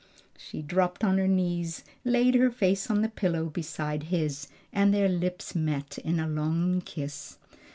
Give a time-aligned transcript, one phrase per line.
[0.35, 5.07] She dropped on her knees, laid her face on the pillow beside his, and their
[5.07, 7.37] lips met in a long kiss.